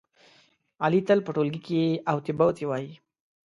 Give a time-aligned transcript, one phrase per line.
[0.83, 2.93] علي تل په ټولگي کې اوتې بوتې وایي.